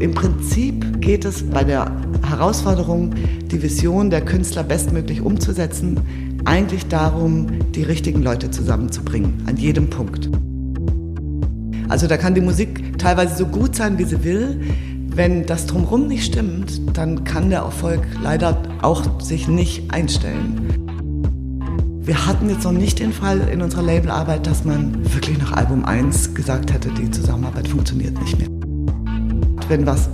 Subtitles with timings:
[0.00, 1.92] im Prinzip geht es bei der
[2.26, 3.14] Herausforderung,
[3.50, 6.00] die Vision der Künstler bestmöglich umzusetzen,
[6.46, 10.30] eigentlich darum, die richtigen Leute zusammenzubringen, an jedem Punkt.
[11.90, 14.60] Also da kann die Musik teilweise so gut sein, wie sie will.
[15.14, 20.80] Wenn das drumherum nicht stimmt, dann kann der Erfolg leider auch sich nicht einstellen.
[22.00, 25.84] Wir hatten jetzt noch nicht den Fall in unserer Labelarbeit, dass man wirklich nach Album
[25.84, 28.59] 1 gesagt hätte, die Zusammenarbeit funktioniert nicht mehr.
[29.70, 30.08] Wenn was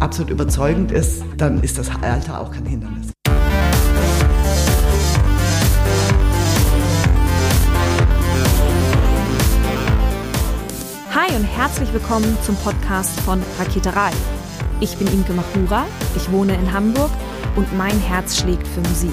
[0.00, 3.12] absolut überzeugend ist, dann ist das Alter auch kein Hindernis.
[11.14, 14.12] Hi und herzlich willkommen zum Podcast von Raketerei.
[14.80, 15.84] Ich bin Imke Machura,
[16.16, 17.10] ich wohne in Hamburg
[17.56, 19.12] und mein Herz schlägt für Musik.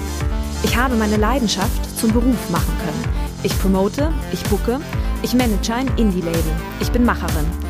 [0.62, 3.04] Ich habe meine Leidenschaft zum Beruf machen können.
[3.42, 4.80] Ich promote, ich bucke,
[5.20, 6.52] ich manage ein Indie-Label.
[6.80, 7.69] Ich bin Macherin.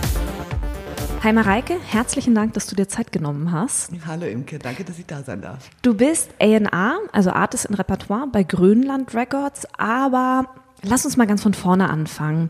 [1.23, 3.91] Hi Mareike, herzlichen Dank, dass du dir Zeit genommen hast.
[4.07, 5.69] Hallo Imke, danke, dass ich da sein darf.
[5.83, 10.47] Du bist A&R, also Artist in Repertoire bei Grönland Records, aber
[10.83, 12.49] Lass uns mal ganz von vorne anfangen.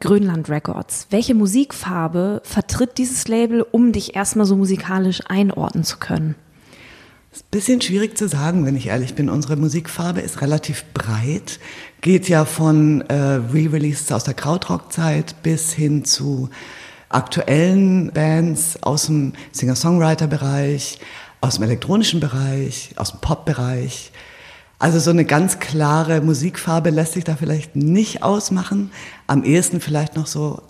[0.00, 1.06] Grönland Records.
[1.10, 6.34] Welche Musikfarbe vertritt dieses Label, um dich erstmal so musikalisch einordnen zu können?
[7.32, 9.30] Ist ein bisschen schwierig zu sagen, wenn ich ehrlich bin.
[9.30, 11.60] Unsere Musikfarbe ist relativ breit,
[12.00, 16.50] geht ja von äh, Re-Releases aus der Krautrock-Zeit bis hin zu
[17.10, 20.98] aktuellen Bands aus dem Singer-Songwriter-Bereich,
[21.40, 24.12] aus dem elektronischen Bereich, aus dem Pop-Bereich.
[24.78, 28.90] Also so eine ganz klare Musikfarbe lässt sich da vielleicht nicht ausmachen.
[29.26, 30.62] Am ehesten vielleicht noch so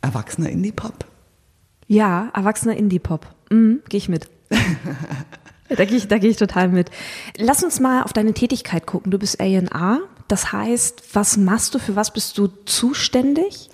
[0.00, 1.04] erwachsener Indie-Pop.
[1.88, 3.26] Ja, erwachsener Indie-Pop.
[3.50, 4.28] Mhm, Gehe ich mit.
[5.68, 6.90] da gehe ich, da geh ich total mit.
[7.36, 9.10] Lass uns mal auf deine Tätigkeit gucken.
[9.10, 10.00] Du bist A&R.
[10.28, 13.68] Das heißt, was machst du, für was bist du zuständig?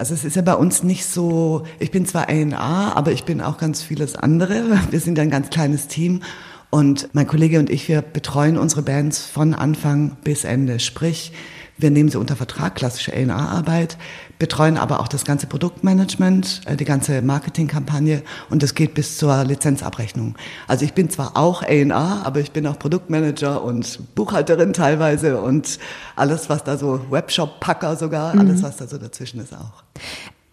[0.00, 3.42] Also es ist ja bei uns nicht so, ich bin zwar A&R, aber ich bin
[3.42, 4.80] auch ganz vieles andere.
[4.90, 6.22] Wir sind ja ein ganz kleines Team
[6.70, 10.80] und mein Kollege und ich, wir betreuen unsere Bands von Anfang bis Ende.
[10.80, 11.32] Sprich,
[11.80, 13.96] wir nehmen sie unter Vertrag, klassische A&R-Arbeit,
[14.38, 19.44] betreuen aber auch das ganze Produktmanagement, äh, die ganze Marketingkampagne und das geht bis zur
[19.44, 20.36] Lizenzabrechnung.
[20.66, 25.78] Also ich bin zwar auch A&R, aber ich bin auch Produktmanager und Buchhalterin teilweise und
[26.16, 28.40] alles, was da so, Webshop-Packer sogar, mhm.
[28.40, 29.82] alles, was da so dazwischen ist auch.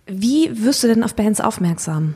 [0.06, 2.16] Wie wirst du denn auf Bands aufmerksam?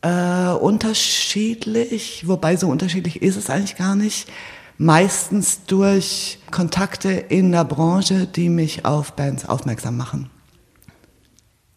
[0.00, 4.28] Äh, unterschiedlich, wobei so unterschiedlich ist es eigentlich gar nicht.
[4.78, 10.30] Meistens durch Kontakte in der Branche, die mich auf Bands aufmerksam machen.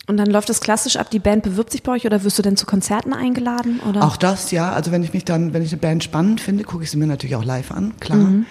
[0.07, 2.41] Und dann läuft das klassisch ab, die Band bewirbt sich bei euch oder wirst du
[2.41, 3.79] denn zu Konzerten eingeladen?
[3.87, 4.03] Oder?
[4.03, 4.71] Auch das, ja.
[4.71, 7.07] Also wenn ich mich dann, wenn ich eine Band spannend finde, gucke ich sie mir
[7.07, 8.17] natürlich auch live an, klar.
[8.17, 8.45] Mhm.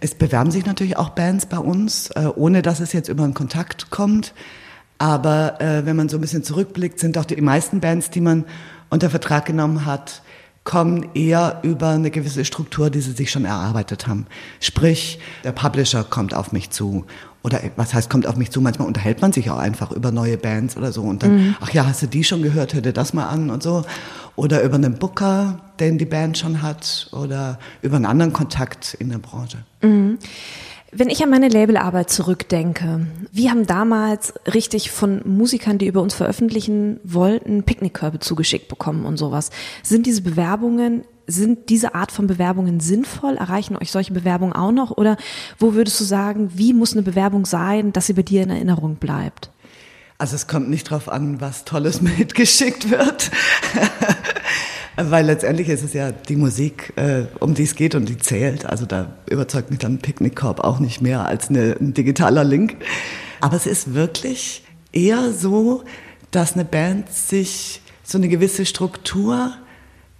[0.00, 3.34] Es bewerben sich natürlich auch Bands bei uns, äh, ohne dass es jetzt über einen
[3.34, 4.32] Kontakt kommt.
[4.98, 8.44] Aber äh, wenn man so ein bisschen zurückblickt, sind doch die meisten Bands, die man
[8.90, 10.22] unter Vertrag genommen hat,
[10.64, 14.26] kommen eher über eine gewisse Struktur, die sie sich schon erarbeitet haben.
[14.60, 17.04] Sprich, der Publisher kommt auf mich zu.
[17.42, 18.60] Oder was heißt, kommt auf mich zu?
[18.60, 21.02] Manchmal unterhält man sich auch einfach über neue Bands oder so.
[21.02, 21.56] Und dann, mhm.
[21.60, 22.74] ach ja, hast du die schon gehört?
[22.74, 23.84] Hör dir das mal an und so.
[24.36, 27.08] Oder über einen Booker, den die Band schon hat.
[27.10, 29.58] Oder über einen anderen Kontakt in der Branche.
[29.82, 30.18] Mhm.
[30.94, 36.12] Wenn ich an meine Labelarbeit zurückdenke, wir haben damals richtig von Musikern, die über uns
[36.12, 39.48] veröffentlichen wollten, Picknickkörbe zugeschickt bekommen und sowas.
[39.82, 43.38] Sind diese Bewerbungen, sind diese Art von Bewerbungen sinnvoll?
[43.38, 44.90] Erreichen euch solche Bewerbungen auch noch?
[44.90, 45.16] Oder
[45.58, 48.96] wo würdest du sagen, wie muss eine Bewerbung sein, dass sie bei dir in Erinnerung
[48.96, 49.48] bleibt?
[50.18, 53.30] Also es kommt nicht drauf an, was Tolles mitgeschickt wird.
[54.96, 58.66] Weil letztendlich ist es ja die Musik, äh, um die es geht und die zählt.
[58.66, 62.76] Also da überzeugt mich dann Picknickkorb auch nicht mehr als eine, ein digitaler Link.
[63.40, 65.82] Aber es ist wirklich eher so,
[66.30, 69.54] dass eine Band sich so eine gewisse Struktur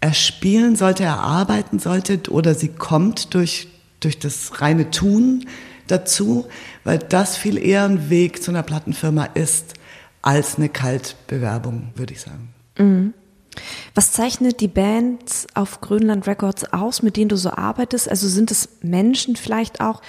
[0.01, 3.69] erspielen sollte, erarbeiten sollte oder sie kommt durch,
[4.01, 5.47] durch das reine Tun
[5.87, 6.47] dazu,
[6.85, 9.75] weil das viel eher ein Weg zu einer Plattenfirma ist
[10.23, 12.49] als eine Kaltbewerbung, würde ich sagen.
[12.79, 13.15] Mhm.
[13.95, 18.09] Was zeichnet die Bands auf Grönland Records aus, mit denen du so arbeitest?
[18.09, 20.03] Also sind es Menschen vielleicht auch,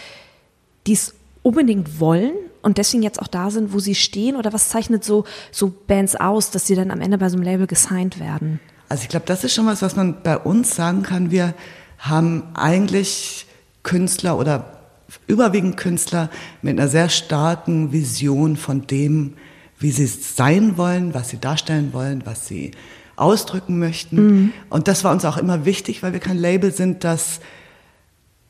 [0.87, 4.35] die es unbedingt wollen und deswegen jetzt auch da sind, wo sie stehen?
[4.35, 7.43] Oder was zeichnet so, so Bands aus, dass sie dann am Ende bei so einem
[7.43, 8.59] Label gesigned werden?
[8.89, 11.31] Also ich glaube, das ist schon was, was man bei uns sagen kann.
[11.31, 11.53] Wir
[11.99, 13.45] haben eigentlich
[13.83, 14.79] Künstler oder
[15.27, 16.29] überwiegend Künstler
[16.61, 19.33] mit einer sehr starken Vision von dem,
[19.79, 22.71] wie sie sein wollen, was sie darstellen wollen, was sie
[23.15, 24.15] ausdrücken möchten.
[24.15, 24.53] Mhm.
[24.69, 27.39] Und das war uns auch immer wichtig, weil wir kein Label sind, das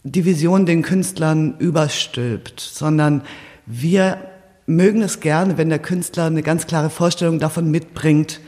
[0.03, 3.21] die Vision den Künstlern überstülpt, sondern
[3.65, 4.17] wir
[4.65, 8.41] mögen es gerne, wenn der Künstler eine ganz klare Vorstellung davon mitbringt,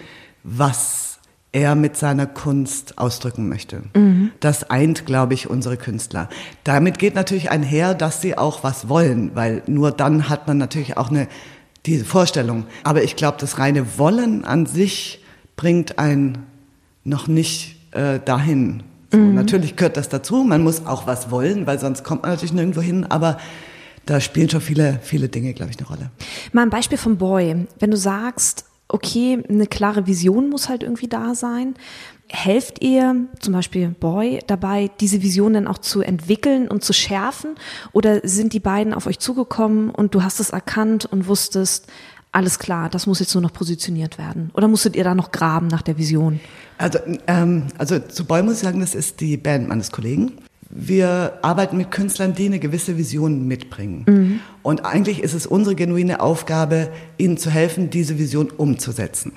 [0.44, 1.20] was
[1.52, 3.84] er mit seiner Kunst ausdrücken möchte.
[3.94, 4.32] Mhm.
[4.42, 6.28] Das eint, glaube ich, unsere Künstler.
[6.66, 10.98] Damit geht natürlich einher, dass sie auch was wollen, weil nur dann hat man natürlich
[10.98, 11.28] auch eine
[11.86, 12.66] diese Vorstellung.
[12.84, 15.24] Aber ich glaube, das reine Wollen an sich
[15.56, 16.46] bringt einen
[17.04, 18.84] noch nicht äh, dahin.
[19.12, 19.36] So, mhm.
[19.36, 20.44] Natürlich gehört das dazu.
[20.44, 23.06] Man muss auch was wollen, weil sonst kommt man natürlich nirgendwo hin.
[23.06, 23.38] Aber
[24.06, 26.12] da spielen schon viele, viele Dinge, glaube ich, eine Rolle.
[26.52, 27.68] Mal ein Beispiel vom Boy.
[27.80, 31.76] Wenn du sagst, okay, eine klare Vision muss halt irgendwie da sein.
[32.28, 37.56] Helft ihr zum Beispiel Boy dabei, diese Vision dann auch zu entwickeln und zu schärfen?
[37.94, 41.88] Oder sind die beiden auf euch zugekommen und du hast es erkannt und wusstest,
[42.36, 44.52] alles klar, das muss jetzt nur noch positioniert werden?
[44.54, 46.40] Oder musstet ihr da noch graben nach der Vision?
[46.78, 50.34] Also, ähm, also zu Boy muss ich sagen, das ist die Band meines Kollegen.
[50.70, 54.04] Wir arbeiten mit Künstlern, die eine gewisse Vision mitbringen.
[54.06, 54.40] Mhm.
[54.64, 59.32] Und eigentlich ist es unsere genuine Aufgabe, ihnen zu helfen, diese Vision umzusetzen.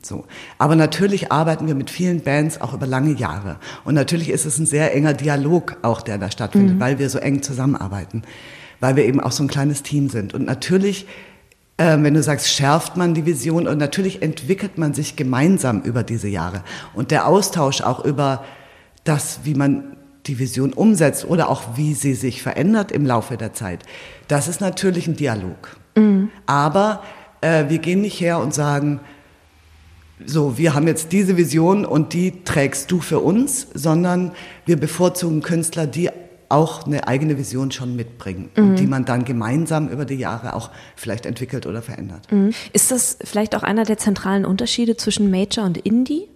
[0.00, 0.24] So.
[0.58, 3.56] Aber natürlich arbeiten wir mit vielen Bands auch über lange Jahre.
[3.84, 6.80] Und natürlich ist es ein sehr enger Dialog auch, der da stattfindet, mhm.
[6.80, 8.22] weil wir so eng zusammenarbeiten,
[8.78, 10.34] weil wir eben auch so ein kleines Team sind.
[10.34, 11.06] Und natürlich,
[11.76, 16.02] äh, wenn du sagst, schärft man die Vision und natürlich entwickelt man sich gemeinsam über
[16.02, 16.62] diese Jahre.
[16.94, 18.44] Und der Austausch auch über
[19.04, 23.52] das, wie man die Vision umsetzt oder auch wie sie sich verändert im Laufe der
[23.52, 23.84] Zeit,
[24.28, 25.76] das ist natürlich ein Dialog.
[25.96, 26.30] Mhm.
[26.46, 27.02] Aber
[27.40, 29.00] äh, wir gehen nicht her und sagen,
[30.24, 34.32] so, wir haben jetzt diese Vision und die trägst du für uns, sondern
[34.64, 36.08] wir bevorzugen Künstler, die
[36.48, 38.62] auch eine eigene Vision schon mitbringen mhm.
[38.62, 42.30] und die man dann gemeinsam über die Jahre auch vielleicht entwickelt oder verändert.
[42.30, 42.52] Mhm.
[42.72, 46.28] Ist das vielleicht auch einer der zentralen Unterschiede zwischen Major und Indie?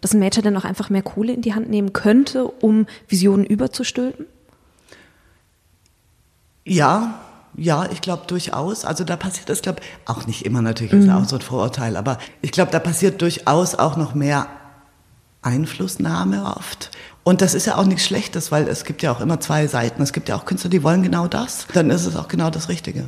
[0.00, 3.44] Dass ein Major dann auch einfach mehr Kohle in die Hand nehmen könnte, um Visionen
[3.46, 4.26] überzustülpen?
[6.64, 7.20] Ja,
[7.56, 8.84] ja, ich glaube durchaus.
[8.84, 11.12] Also da passiert das, glaube auch nicht immer natürlich, ist mhm.
[11.12, 14.46] auch so ein Vorurteil, aber ich glaube, da passiert durchaus auch noch mehr
[15.42, 16.90] Einflussnahme oft.
[17.24, 20.02] Und das ist ja auch nichts Schlechtes, weil es gibt ja auch immer zwei Seiten.
[20.02, 21.66] Es gibt ja auch Künstler, die wollen genau das.
[21.72, 23.04] Dann ist es auch genau das Richtige.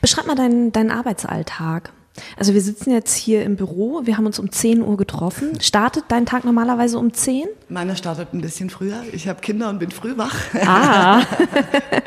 [0.00, 1.92] Beschreib mal deinen, deinen Arbeitsalltag.
[2.36, 5.60] Also wir sitzen jetzt hier im Büro, wir haben uns um 10 Uhr getroffen.
[5.60, 7.46] Startet dein Tag normalerweise um 10?
[7.68, 9.02] Meiner startet ein bisschen früher.
[9.12, 10.34] Ich habe Kinder und bin früh wach.
[10.64, 11.22] Ah.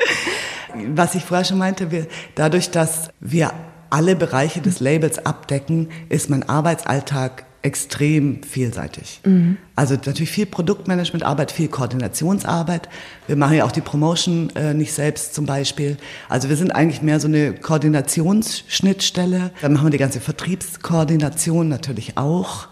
[0.88, 3.52] Was ich vorher schon meinte, wir, dadurch, dass wir
[3.90, 9.20] alle Bereiche des Labels abdecken, ist mein Arbeitsalltag extrem vielseitig.
[9.24, 9.58] Mhm.
[9.76, 12.88] Also natürlich viel Produktmanagementarbeit, viel Koordinationsarbeit.
[13.26, 15.96] Wir machen ja auch die Promotion äh, nicht selbst zum Beispiel.
[16.28, 19.50] Also wir sind eigentlich mehr so eine Koordinationsschnittstelle.
[19.60, 22.68] Dann machen wir die ganze Vertriebskoordination natürlich auch.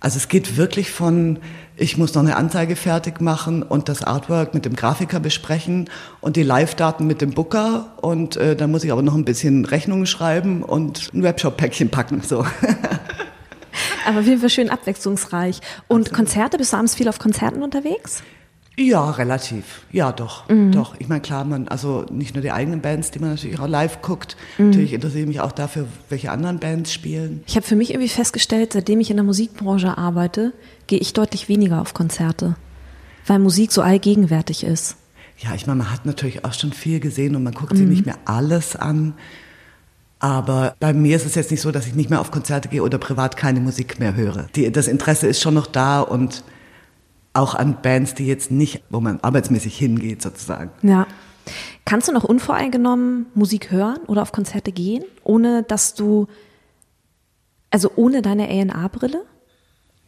[0.00, 1.38] Also es geht wirklich von,
[1.76, 5.88] ich muss noch eine Anzeige fertig machen und das Artwork mit dem Grafiker besprechen
[6.20, 9.64] und die Live-Daten mit dem Booker und äh, dann muss ich aber noch ein bisschen
[9.64, 12.20] Rechnungen schreiben und ein Webshop-Päckchen packen.
[12.20, 12.44] So.
[14.06, 15.60] Aber auf jeden Fall schön abwechslungsreich.
[15.88, 16.12] Und Absolut.
[16.12, 18.22] Konzerte, bist du abends viel auf Konzerten unterwegs?
[18.76, 19.82] Ja, relativ.
[19.92, 20.48] Ja, doch.
[20.48, 20.72] Mhm.
[20.72, 20.96] Doch.
[20.98, 24.02] Ich meine, klar, man, also nicht nur die eigenen Bands, die man natürlich auch live
[24.02, 24.36] guckt.
[24.58, 24.70] Mhm.
[24.70, 27.44] Natürlich interessiere ich mich auch dafür, welche anderen Bands spielen.
[27.46, 30.52] Ich habe für mich irgendwie festgestellt, seitdem ich in der Musikbranche arbeite,
[30.88, 32.56] gehe ich deutlich weniger auf Konzerte.
[33.26, 34.96] Weil Musik so allgegenwärtig ist.
[35.38, 37.78] Ja, ich meine, man hat natürlich auch schon viel gesehen und man guckt mhm.
[37.78, 39.14] sich nicht mehr alles an.
[40.24, 42.82] Aber bei mir ist es jetzt nicht so, dass ich nicht mehr auf Konzerte gehe
[42.82, 44.46] oder privat keine Musik mehr höre.
[44.54, 46.44] Die, das Interesse ist schon noch da und
[47.34, 50.70] auch an Bands, die jetzt nicht, wo man arbeitsmäßig hingeht sozusagen.
[50.80, 51.06] Ja.
[51.84, 56.26] Kannst du noch unvoreingenommen Musik hören oder auf Konzerte gehen, ohne dass du,
[57.70, 59.26] also ohne deine A&R-Brille?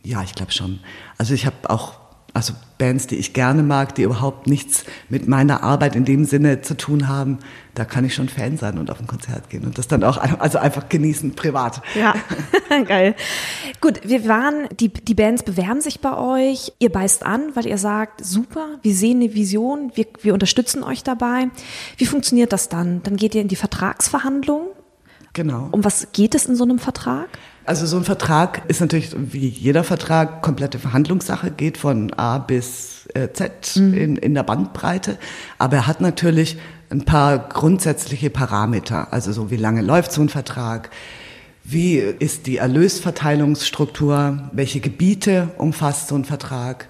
[0.02, 0.80] Ja, ich glaube schon.
[1.18, 2.05] Also ich habe auch
[2.36, 6.60] also Bands, die ich gerne mag, die überhaupt nichts mit meiner Arbeit in dem Sinne
[6.60, 7.38] zu tun haben,
[7.74, 10.18] da kann ich schon Fan sein und auf ein Konzert gehen und das dann auch
[10.18, 11.80] also einfach genießen, privat.
[11.94, 12.14] Ja,
[12.84, 13.14] geil.
[13.80, 17.78] Gut, wir waren, die, die Bands bewerben sich bei euch, ihr beißt an, weil ihr
[17.78, 21.48] sagt, super, wir sehen eine Vision, wir, wir unterstützen euch dabei.
[21.96, 23.02] Wie funktioniert das dann?
[23.02, 24.68] Dann geht ihr in die Vertragsverhandlungen?
[25.32, 25.68] Genau.
[25.72, 27.28] Um was geht es in so einem Vertrag?
[27.66, 33.08] Also so ein Vertrag ist natürlich wie jeder Vertrag komplette Verhandlungssache, geht von A bis
[33.14, 33.94] äh, Z mhm.
[33.94, 35.18] in, in der Bandbreite.
[35.58, 36.58] Aber er hat natürlich
[36.90, 39.12] ein paar grundsätzliche Parameter.
[39.12, 40.90] Also so wie lange läuft so ein Vertrag?
[41.64, 44.48] Wie ist die Erlösverteilungsstruktur?
[44.52, 46.88] Welche Gebiete umfasst so ein Vertrag?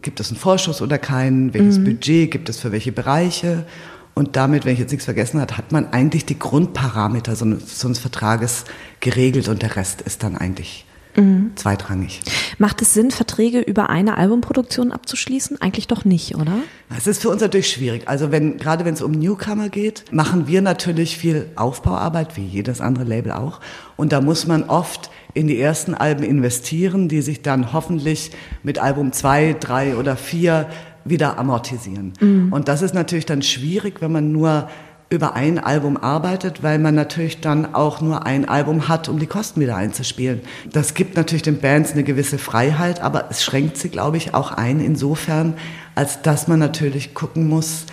[0.00, 1.52] Gibt es einen Vorschuss oder keinen?
[1.52, 1.84] Welches mhm.
[1.84, 3.66] Budget gibt es für welche Bereiche?
[4.14, 7.86] Und damit, wenn ich jetzt nichts vergessen habe, hat man eigentlich die Grundparameter so, so
[7.86, 8.64] eines Vertrages
[9.00, 10.84] geregelt und der Rest ist dann eigentlich
[11.16, 11.52] mhm.
[11.54, 12.20] zweitrangig.
[12.58, 15.60] Macht es Sinn, Verträge über eine Albumproduktion abzuschließen?
[15.60, 16.52] Eigentlich doch nicht, oder?
[16.96, 18.08] Es ist für uns natürlich schwierig.
[18.08, 22.80] Also wenn, gerade wenn es um Newcomer geht, machen wir natürlich viel Aufbauarbeit, wie jedes
[22.80, 23.60] andere Label auch.
[23.96, 28.30] Und da muss man oft in die ersten Alben investieren, die sich dann hoffentlich
[28.62, 30.68] mit Album zwei, drei oder vier
[31.04, 32.12] wieder amortisieren.
[32.20, 32.52] Mhm.
[32.52, 34.68] Und das ist natürlich dann schwierig, wenn man nur
[35.10, 39.26] über ein Album arbeitet, weil man natürlich dann auch nur ein Album hat, um die
[39.26, 40.42] Kosten wieder einzuspielen.
[40.72, 44.52] Das gibt natürlich den Bands eine gewisse Freiheit, aber es schränkt sie, glaube ich, auch
[44.52, 45.54] ein insofern,
[45.94, 47.86] als dass man natürlich gucken muss,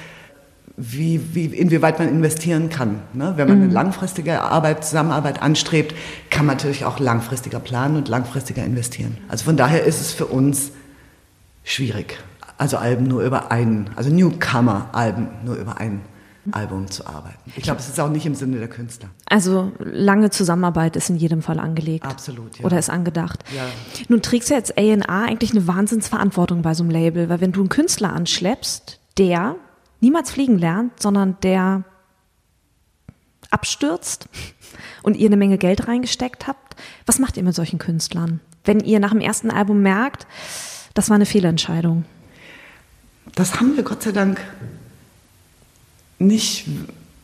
[0.78, 3.00] wie, wie, inwieweit man investieren kann.
[3.14, 3.34] Ne?
[3.38, 3.74] Wenn man eine mhm.
[3.74, 5.96] langfristige Arbeit, Zusammenarbeit anstrebt,
[6.30, 9.18] kann man natürlich auch langfristiger planen und langfristiger investieren.
[9.30, 10.72] Also von daher ist es für uns
[11.64, 12.18] schwierig
[12.58, 16.02] also Alben nur über einen, also Newcomer-Alben nur über ein
[16.52, 17.52] Album zu arbeiten.
[17.56, 19.10] Ich glaube, es ist auch nicht im Sinne der Künstler.
[19.26, 22.06] Also lange Zusammenarbeit ist in jedem Fall angelegt.
[22.06, 22.66] Absolut, ja.
[22.66, 23.44] Oder ist angedacht.
[23.56, 23.64] Ja.
[24.08, 27.62] Nun trägst du jetzt A&A eigentlich eine Wahnsinnsverantwortung bei so einem Label, weil wenn du
[27.62, 29.56] einen Künstler anschleppst, der
[30.02, 31.84] niemals fliegen lernt, sondern der
[33.50, 34.28] abstürzt
[35.04, 36.76] und ihr eine Menge Geld reingesteckt habt,
[37.06, 38.40] was macht ihr mit solchen Künstlern?
[38.64, 40.28] Wenn ihr nach dem ersten Album merkt,
[40.94, 42.06] das war eine Fehlentscheidung
[43.36, 44.40] das haben wir Gott sei Dank
[46.20, 46.66] nicht,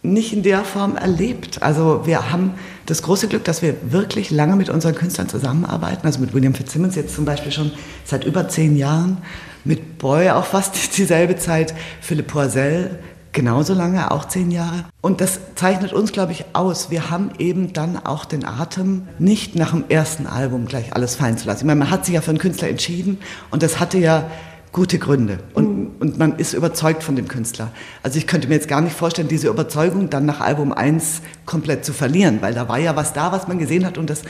[0.03, 1.61] nicht in der Form erlebt.
[1.61, 2.53] Also wir haben
[2.85, 6.05] das große Glück, dass wir wirklich lange mit unseren Künstlern zusammenarbeiten.
[6.05, 7.71] Also mit William Fitzsimmons jetzt zum Beispiel schon
[8.03, 9.17] seit über zehn Jahren.
[9.63, 11.73] Mit Boy auch fast dieselbe Zeit.
[12.01, 12.99] Philipp Poisel
[13.33, 14.85] genauso lange, auch zehn Jahre.
[15.01, 16.89] Und das zeichnet uns, glaube ich, aus.
[16.89, 21.37] Wir haben eben dann auch den Atem, nicht nach dem ersten Album gleich alles fallen
[21.37, 21.59] zu lassen.
[21.59, 23.19] Ich meine, man hat sich ja für einen Künstler entschieden
[23.49, 24.29] und das hatte ja
[24.71, 25.39] gute Gründe.
[25.53, 27.71] Und, und man ist überzeugt von dem Künstler.
[28.03, 31.83] Also ich könnte mir jetzt gar nicht vorstellen, diese Überzeugung dann nach Album 1 komplett
[31.83, 34.23] zu verlieren, weil da war ja was da, was man gesehen hat und das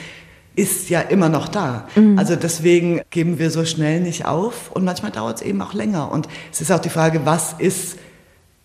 [0.55, 1.88] ist ja immer noch da.
[1.95, 2.17] Mhm.
[2.17, 6.12] Also deswegen geben wir so schnell nicht auf und manchmal dauert es eben auch länger.
[6.12, 7.98] Und es ist auch die Frage, was ist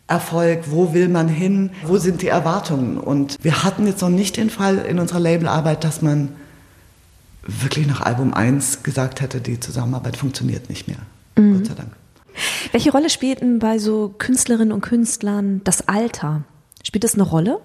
[0.09, 2.99] Erfolg, wo will man hin, wo sind die Erwartungen?
[2.99, 6.31] Und wir hatten jetzt noch nicht den Fall in unserer Labelarbeit, dass man
[7.43, 10.99] wirklich nach Album 1 gesagt hätte, die Zusammenarbeit funktioniert nicht mehr.
[11.37, 11.59] Mhm.
[11.59, 11.93] Gott sei Dank.
[12.73, 16.45] Welche Rolle spielt denn bei so Künstlerinnen und Künstlern das Alter?
[16.83, 17.61] Spielt das eine Rolle?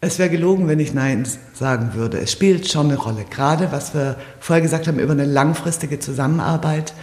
[0.00, 2.18] Es wäre gelogen, wenn ich Nein sagen würde.
[2.18, 3.26] Es spielt schon eine Rolle.
[3.28, 6.94] Gerade was wir vorher gesagt haben über eine langfristige Zusammenarbeit.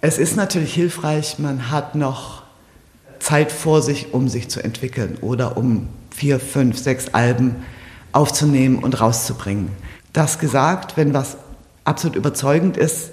[0.00, 2.44] Es ist natürlich hilfreich, man hat noch
[3.18, 7.56] Zeit vor sich, um sich zu entwickeln oder um vier, fünf, sechs Alben
[8.12, 9.70] aufzunehmen und rauszubringen.
[10.12, 11.36] Das gesagt, wenn was
[11.84, 13.10] absolut überzeugend ist,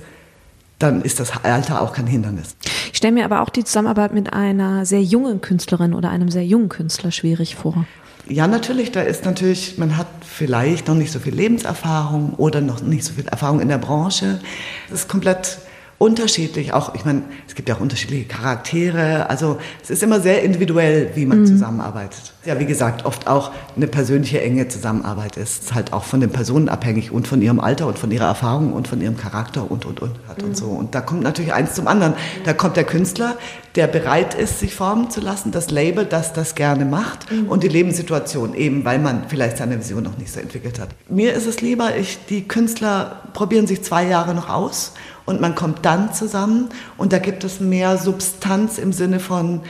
[0.83, 2.55] dann ist das Alter auch kein Hindernis.
[2.91, 6.45] Ich stelle mir aber auch die Zusammenarbeit mit einer sehr jungen Künstlerin oder einem sehr
[6.45, 7.85] jungen Künstler schwierig vor.
[8.27, 12.81] Ja, natürlich, da ist natürlich, man hat vielleicht noch nicht so viel Lebenserfahrung oder noch
[12.81, 14.39] nicht so viel Erfahrung in der Branche.
[14.89, 15.57] Das ist komplett
[15.97, 16.73] unterschiedlich.
[16.73, 19.29] Auch, ich meine, es gibt ja auch unterschiedliche Charaktere.
[19.29, 21.45] Also es ist immer sehr individuell, wie man mhm.
[21.45, 22.33] zusammenarbeitet.
[22.45, 25.63] Ja, wie gesagt, oft auch eine persönliche enge Zusammenarbeit ist.
[25.63, 28.73] ist halt auch von den Personen abhängig und von ihrem Alter und von ihrer Erfahrung
[28.73, 30.49] und von ihrem Charakter und und und hat mhm.
[30.49, 30.65] und so.
[30.65, 32.15] Und da kommt natürlich eins zum anderen.
[32.43, 33.37] Da kommt der Künstler,
[33.75, 37.47] der bereit ist, sich formen zu lassen, das Label, das das gerne macht mhm.
[37.47, 40.89] und die Lebenssituation eben, weil man vielleicht seine Vision noch nicht so entwickelt hat.
[41.07, 44.93] Mir ist es lieber, ich, die Künstler probieren sich zwei Jahre noch aus
[45.25, 49.61] und man kommt dann zusammen und da gibt es mehr Substanz im Sinne von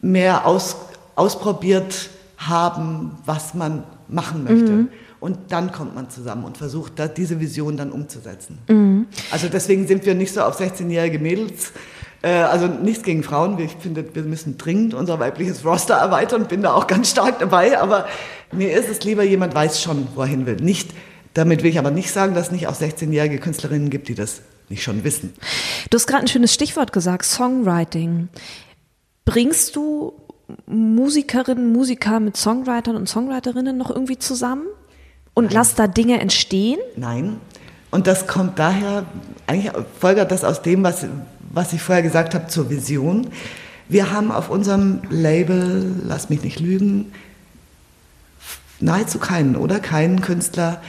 [0.00, 0.76] mehr aus,
[1.16, 4.72] ausprobiert haben, was man machen möchte.
[4.72, 4.88] Mhm.
[5.20, 8.58] Und dann kommt man zusammen und versucht, da, diese Vision dann umzusetzen.
[8.68, 9.06] Mhm.
[9.30, 11.72] Also deswegen sind wir nicht so auf 16-jährige Mädels.
[12.22, 13.56] Äh, also nichts gegen Frauen.
[13.60, 16.48] Ich finde, wir müssen dringend unser weibliches Roster erweitern.
[16.48, 17.78] Bin da auch ganz stark dabei.
[17.80, 18.06] Aber
[18.50, 20.56] mir ist es lieber, jemand weiß schon, wo er hin will.
[20.56, 20.90] Nicht,
[21.34, 24.42] damit will ich aber nicht sagen, dass es nicht auch 16-jährige Künstlerinnen gibt, die das
[24.68, 25.34] nicht schon wissen.
[25.90, 28.28] Du hast gerade ein schönes Stichwort gesagt, Songwriting.
[29.24, 30.14] Bringst du
[30.66, 34.66] Musikerinnen, Musiker mit Songwritern und Songwriterinnen noch irgendwie zusammen
[35.34, 35.54] und Nein.
[35.54, 36.78] lass da Dinge entstehen?
[36.96, 37.38] Nein.
[37.90, 39.04] Und das kommt daher,
[39.46, 41.06] eigentlich folgert das aus dem, was,
[41.50, 43.28] was ich vorher gesagt habe zur Vision.
[43.88, 47.12] Wir haben auf unserem Label, lass mich nicht lügen,
[48.80, 49.80] nahezu keinen, oder?
[49.80, 50.80] Keinen Künstler,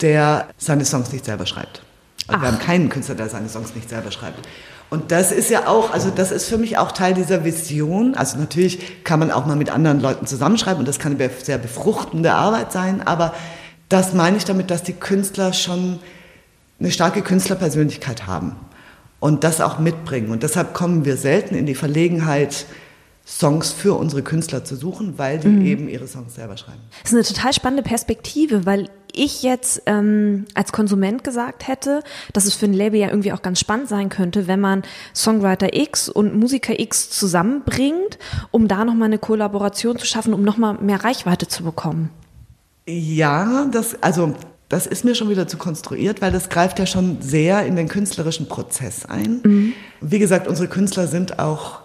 [0.00, 1.83] der seine Songs nicht selber schreibt.
[2.26, 4.46] Also wir haben keinen Künstler, der seine Songs nicht selber schreibt.
[4.90, 8.14] Und das ist ja auch, also das ist für mich auch Teil dieser Vision.
[8.14, 11.58] Also natürlich kann man auch mal mit anderen Leuten zusammenschreiben und das kann eine sehr
[11.58, 13.34] befruchtende Arbeit sein, aber
[13.88, 15.98] das meine ich damit, dass die Künstler schon
[16.80, 18.56] eine starke Künstlerpersönlichkeit haben
[19.20, 20.30] und das auch mitbringen.
[20.30, 22.66] Und deshalb kommen wir selten in die Verlegenheit,
[23.26, 25.64] Songs für unsere Künstler zu suchen, weil die mhm.
[25.64, 26.80] eben ihre Songs selber schreiben.
[27.02, 32.02] Das ist eine total spannende Perspektive, weil ich jetzt ähm, als Konsument gesagt hätte,
[32.32, 34.82] dass es für ein Label ja irgendwie auch ganz spannend sein könnte, wenn man
[35.14, 38.18] Songwriter X und Musiker X zusammenbringt,
[38.50, 42.10] um da nochmal eine Kollaboration zu schaffen, um nochmal mehr Reichweite zu bekommen.
[42.86, 44.34] Ja, das, also
[44.68, 47.88] das ist mir schon wieder zu konstruiert, weil das greift ja schon sehr in den
[47.88, 49.40] künstlerischen Prozess ein.
[49.42, 49.72] Mhm.
[50.00, 51.80] Wie gesagt, unsere Künstler sind auch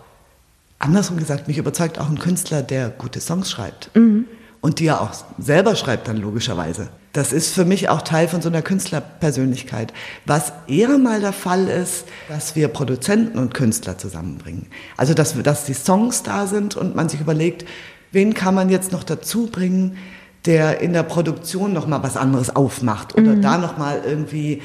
[0.80, 3.92] andersrum gesagt, mich überzeugt auch ein Künstler, der gute Songs schreibt.
[3.96, 4.26] Mhm.
[4.62, 6.90] Und die er auch selber schreibt dann logischerweise.
[7.14, 9.94] Das ist für mich auch Teil von so einer Künstlerpersönlichkeit.
[10.26, 14.68] Was eher mal der Fall ist, dass wir Produzenten und Künstler zusammenbringen.
[14.98, 17.66] Also, dass, dass die Songs da sind und man sich überlegt,
[18.12, 19.98] wen kann man jetzt noch dazu bringen,
[20.46, 23.42] der in der Produktion noch mal was anderes aufmacht oder mhm.
[23.42, 24.62] da noch mal irgendwie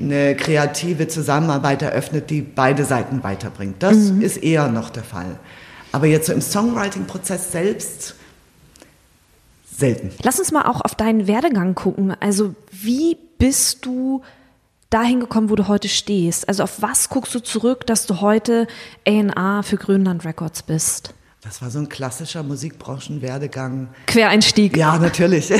[0.00, 3.82] eine kreative Zusammenarbeit eröffnet, die beide Seiten weiterbringt.
[3.82, 4.22] Das mhm.
[4.22, 5.38] ist eher noch der Fall.
[5.90, 8.14] Aber jetzt so im Songwriting-Prozess selbst
[9.78, 10.10] selten.
[10.22, 12.14] Lass uns mal auch auf deinen Werdegang gucken.
[12.20, 14.22] Also wie bist du
[14.90, 16.48] dahin gekommen, wo du heute stehst?
[16.48, 18.66] Also auf was guckst du zurück, dass du heute
[19.06, 21.14] A&R für Grönland Records bist?
[21.42, 23.88] Das war so ein klassischer Musikbranchenwerdegang.
[24.06, 24.76] Quereinstieg.
[24.76, 25.52] Ja, natürlich.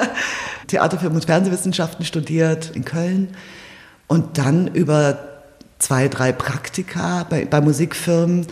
[0.66, 3.28] Theater, Film und Fernsehwissenschaften studiert in Köln
[4.06, 5.18] und dann über
[5.78, 8.46] zwei, drei Praktika bei, bei Musikfirmen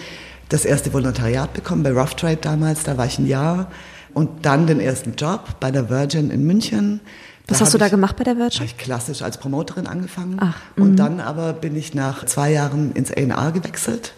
[0.49, 3.71] das erste Volontariat bekommen, bei Rough Trade damals, da war ich ein Jahr.
[4.19, 6.99] Und dann den ersten Job bei der Virgin in München.
[7.47, 8.57] Was hast du da gemacht bei der Virgin?
[8.57, 10.39] Habe ich klassisch als Promoterin angefangen.
[10.41, 10.97] Ach, und mhm.
[10.97, 14.15] dann aber bin ich nach zwei Jahren ins A&R gewechselt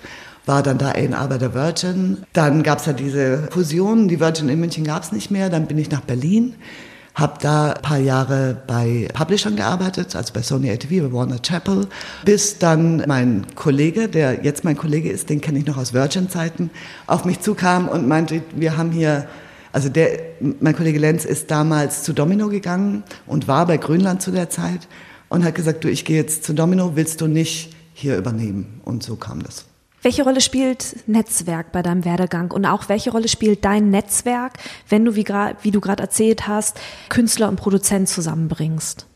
[0.47, 2.25] war dann da A&R bei der Virgin.
[2.33, 5.51] Dann gab es ja diese Fusion, die Virgin in München gab es nicht mehr.
[5.51, 6.55] Dann bin ich nach Berlin
[7.15, 11.87] habe da ein paar Jahre bei Publishern gearbeitet, also bei Sony ATV, bei Warner Chapel,
[12.25, 16.71] bis dann mein Kollege, der jetzt mein Kollege ist, den kenne ich noch aus Virgin-Zeiten,
[17.07, 19.27] auf mich zukam und meinte, wir haben hier,
[19.73, 24.31] also der, mein Kollege Lenz ist damals zu Domino gegangen und war bei Grönland zu
[24.31, 24.89] der Zeit
[25.29, 28.81] und hat gesagt, du, ich gehe jetzt zu Domino, willst du nicht hier übernehmen?
[28.85, 29.65] Und so kam das.
[30.03, 34.55] Welche Rolle spielt Netzwerk bei deinem Werdegang und auch welche Rolle spielt dein Netzwerk,
[34.89, 35.27] wenn du, wie,
[35.63, 36.81] wie du gerade erzählt hast,
[37.11, 39.07] Künstler und Produzent zusammenbringst?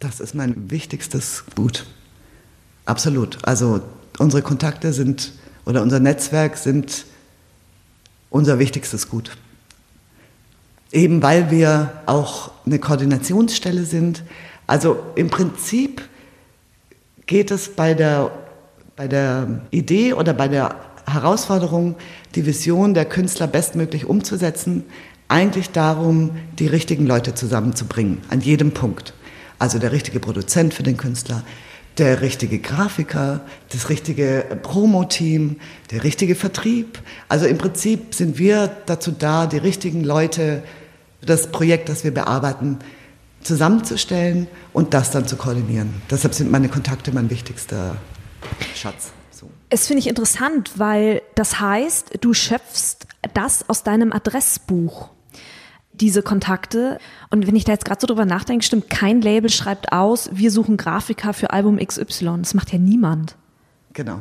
[0.00, 1.86] Das ist mein wichtigstes Gut.
[2.86, 3.38] Absolut.
[3.44, 3.80] Also
[4.18, 5.32] unsere Kontakte sind
[5.64, 7.04] oder unser Netzwerk sind
[8.28, 9.36] unser wichtigstes Gut.
[10.92, 14.22] Eben weil wir auch eine Koordinationsstelle sind.
[14.66, 16.02] Also im Prinzip
[17.26, 18.30] geht es bei der
[18.96, 20.76] bei der Idee oder bei der
[21.06, 21.96] Herausforderung,
[22.34, 24.84] die Vision der Künstler bestmöglich umzusetzen,
[25.28, 29.14] eigentlich darum, die richtigen Leute zusammenzubringen, an jedem Punkt.
[29.58, 31.42] Also der richtige Produzent für den Künstler,
[31.98, 35.56] der richtige Grafiker, das richtige Promo-Team,
[35.90, 36.98] der richtige Vertrieb.
[37.28, 40.81] Also im Prinzip sind wir dazu da, die richtigen Leute für
[41.24, 42.78] das Projekt, das wir bearbeiten,
[43.42, 46.02] zusammenzustellen und das dann zu koordinieren.
[46.10, 47.96] Deshalb sind meine Kontakte mein wichtigster
[48.74, 49.12] Schatz.
[49.30, 49.50] So.
[49.68, 55.10] Es finde ich interessant, weil das heißt, du schöpfst das aus deinem Adressbuch
[55.92, 56.98] diese Kontakte.
[57.30, 60.50] Und wenn ich da jetzt gerade so drüber nachdenke, stimmt, kein Label schreibt aus, wir
[60.50, 62.38] suchen Grafiker für Album XY.
[62.38, 63.36] Das macht ja niemand.
[63.92, 64.20] Genau.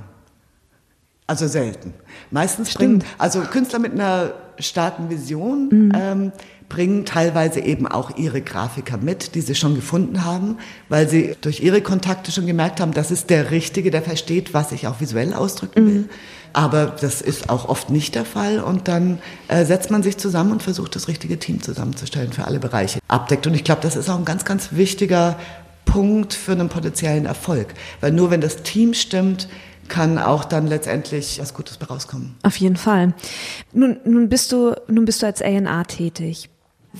[1.28, 1.94] Also selten.
[2.30, 3.04] Meistens stimmt.
[3.04, 5.92] bringen, also Künstler mit einer starken Vision mhm.
[5.96, 6.32] ähm,
[6.72, 10.58] bringen teilweise eben auch ihre Grafiker mit, die sie schon gefunden haben,
[10.88, 14.72] weil sie durch ihre Kontakte schon gemerkt haben, das ist der Richtige, der versteht, was
[14.72, 16.00] ich auch visuell ausdrücken will.
[16.04, 16.10] Mhm.
[16.54, 20.54] Aber das ist auch oft nicht der Fall und dann äh, setzt man sich zusammen
[20.54, 23.00] und versucht, das richtige Team zusammenzustellen für alle Bereiche.
[23.10, 25.38] Abdeckt und ich glaube, das ist auch ein ganz, ganz wichtiger
[25.84, 29.50] Punkt für einen potenziellen Erfolg, weil nur wenn das Team stimmt,
[29.90, 32.36] kann auch dann letztendlich was Gutes rauskommen.
[32.44, 33.14] Auf jeden Fall.
[33.74, 36.50] Nun, nun bist du, nun bist du als A&R tätig.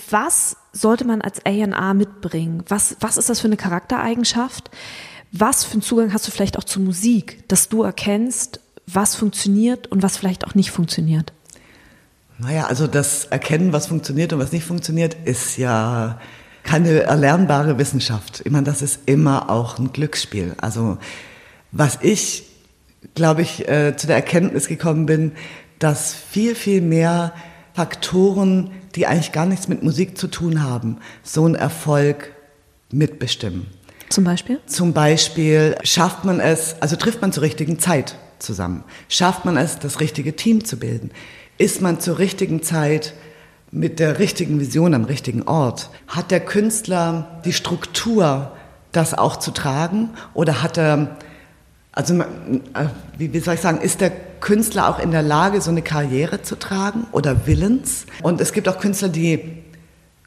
[0.10, 2.64] Was sollte man als A&R mitbringen?
[2.68, 4.72] Was, was ist das für eine Charaktereigenschaft?
[5.32, 9.88] Was für einen Zugang hast du vielleicht auch zur Musik, dass du erkennst, was funktioniert
[9.88, 11.34] und was vielleicht auch nicht funktioniert?
[12.38, 16.20] Naja, also das Erkennen, was funktioniert und was nicht funktioniert, ist ja
[16.64, 18.42] keine erlernbare Wissenschaft.
[18.46, 20.56] Ich meine, das ist immer auch ein Glücksspiel.
[20.58, 20.98] Also
[21.72, 22.44] was ich,
[23.16, 25.34] glaube ich, äh, zu der Erkenntnis gekommen bin,
[25.80, 27.34] dass viel, viel mehr
[27.74, 32.34] Faktoren, die eigentlich gar nichts mit Musik zu tun haben, so einen Erfolg
[32.92, 33.68] mitbestimmen.
[34.10, 34.60] Zum Beispiel?
[34.66, 38.84] Zum Beispiel schafft man es, also trifft man zur richtigen Zeit zusammen.
[39.08, 41.12] Schafft man es, das richtige Team zu bilden?
[41.58, 43.14] Ist man zur richtigen Zeit
[43.72, 45.90] mit der richtigen Vision am richtigen Ort?
[46.08, 48.52] Hat der Künstler die Struktur,
[48.92, 50.10] das auch zu tragen?
[50.34, 51.16] Oder hat er,
[51.94, 52.26] also äh,
[53.18, 56.58] wie, soll ich sagen, ist der Künstler auch in der Lage, so eine Karriere zu
[56.58, 58.06] tragen oder Willens?
[58.22, 59.62] Und es gibt auch Künstler, die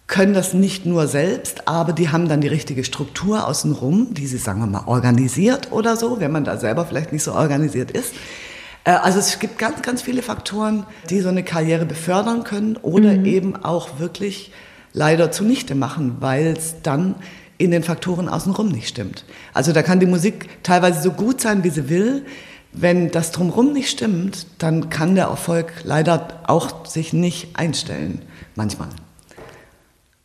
[0.06, 4.36] können das nicht nur selbst, aber die haben dann die richtige Struktur außenrum, die sie,
[4.36, 8.14] sagen wir mal, organisiert oder so, wenn man da selber vielleicht nicht so organisiert ist.
[8.84, 13.12] Äh, also es gibt ganz, ganz viele Faktoren, die so eine Karriere befördern können oder
[13.12, 13.24] mhm.
[13.24, 14.52] eben auch wirklich
[14.92, 17.16] leider zunichte machen, weil es dann
[17.56, 19.24] in den Faktoren außenrum nicht stimmt.
[19.52, 22.24] Also da kann die Musik teilweise so gut sein, wie sie will.
[22.74, 28.22] Wenn das drumherum nicht stimmt, dann kann der Erfolg leider auch sich nicht einstellen,
[28.56, 28.88] manchmal.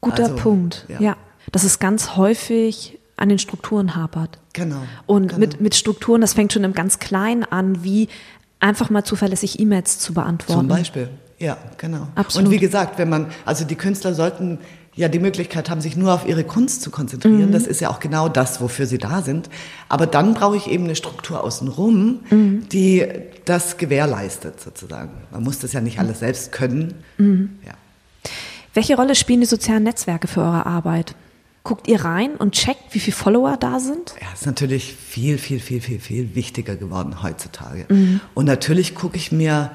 [0.02, 1.00] Guter also, Punkt, ja.
[1.00, 1.18] ja.
[1.52, 4.40] Dass es ganz häufig an den Strukturen hapert.
[4.54, 4.82] Genau.
[5.06, 5.40] Und genau.
[5.40, 8.08] Mit, mit Strukturen, das fängt schon im ganz Kleinen an, wie
[8.60, 10.62] einfach mal zuverlässig E-Mails zu beantworten.
[10.62, 12.08] Zum Beispiel, ja, genau.
[12.16, 12.48] Absolut.
[12.48, 14.60] Und wie gesagt, wenn man, also die Künstler sollten
[15.00, 17.48] ja die Möglichkeit haben, sich nur auf ihre Kunst zu konzentrieren.
[17.48, 17.52] Mhm.
[17.54, 19.50] Das ist ja auch genau das, wofür sie da sind.
[19.88, 22.68] Aber dann brauche ich eben eine Struktur außenrum, mhm.
[22.70, 23.06] die
[23.46, 25.12] das gewährleistet sozusagen.
[25.32, 26.96] Man muss das ja nicht alles selbst können.
[27.18, 27.52] Mhm.
[27.66, 27.74] Ja.
[28.74, 31.16] Welche Rolle spielen die sozialen Netzwerke für eure Arbeit?
[31.64, 34.16] Guckt ihr rein und checkt, wie viele Follower da sind?
[34.22, 37.86] Ja, ist natürlich viel, viel, viel, viel, viel wichtiger geworden heutzutage.
[37.88, 38.20] Mhm.
[38.34, 39.72] Und natürlich gucke ich mir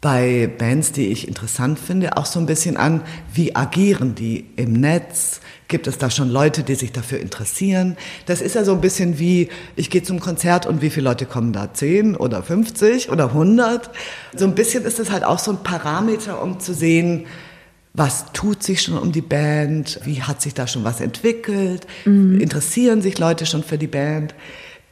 [0.00, 3.02] bei Bands, die ich interessant finde, auch so ein bisschen an,
[3.34, 5.40] wie agieren die im Netz?
[5.68, 7.98] Gibt es da schon Leute, die sich dafür interessieren?
[8.24, 11.26] Das ist ja so ein bisschen wie, ich gehe zum Konzert und wie viele Leute
[11.26, 11.74] kommen da?
[11.74, 13.90] 10 oder 50 oder 100?
[14.34, 17.26] So ein bisschen ist es halt auch so ein Parameter, um zu sehen,
[17.92, 22.40] was tut sich schon um die Band, wie hat sich da schon was entwickelt, mhm.
[22.40, 24.34] interessieren sich Leute schon für die Band.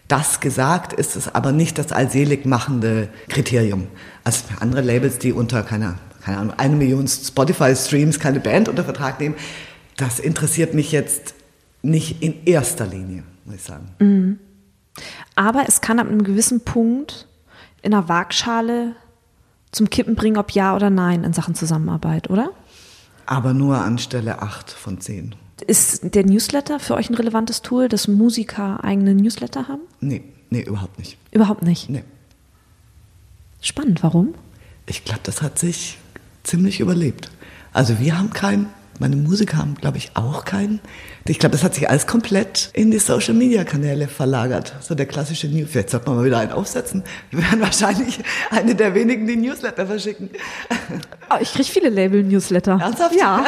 [0.09, 3.87] Das gesagt ist es aber nicht das allselig machende Kriterium.
[4.25, 9.21] Also andere Labels, die unter keine, keine Ahnung, eine Million Spotify-Streams keine Band unter Vertrag
[9.21, 9.35] nehmen,
[9.97, 11.35] das interessiert mich jetzt
[11.83, 13.89] nicht in erster Linie, muss ich sagen.
[13.99, 14.39] Mhm.
[15.35, 17.29] Aber es kann ab einem gewissen Punkt
[17.83, 18.97] in einer Waagschale
[19.71, 22.51] zum Kippen bringen, ob ja oder nein in Sachen Zusammenarbeit, oder?
[23.29, 25.35] aber nur an Stelle 8 von 10.
[25.63, 29.83] Ist der Newsletter für euch ein relevantes Tool, dass Musiker eigene Newsletter haben?
[30.01, 31.17] Nee, nee, überhaupt nicht.
[31.31, 31.91] Überhaupt nicht?
[31.91, 32.05] Nee.
[33.61, 34.35] Spannend, warum?
[34.87, 35.99] Ich glaube, das hat sich
[36.45, 37.31] ziemlich überlebt.
[37.73, 38.69] Also wir haben keinen
[38.99, 40.81] meine Musiker haben, glaube ich, auch keinen.
[41.29, 44.75] Ich glaube, das hat sich alles komplett in die Social-Media-Kanäle verlagert.
[44.81, 45.75] So der klassische News.
[45.75, 47.05] Jetzt sollte man mal wieder einen aufsetzen.
[47.31, 48.19] Wir werden wahrscheinlich
[48.51, 50.31] eine der wenigen, die Newsletter verschicken.
[51.31, 52.79] Oh, ich kriege viele Label-Newsletter.
[52.81, 53.15] Ernsthaft?
[53.15, 53.45] Ja.